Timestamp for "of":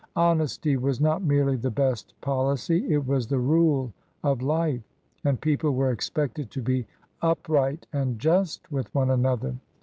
4.23-4.41